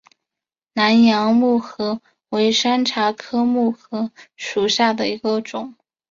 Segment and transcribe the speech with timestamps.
[0.73, 5.75] 南洋木荷为山茶科木荷属下的一个种。